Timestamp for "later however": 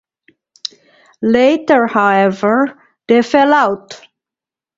1.21-2.81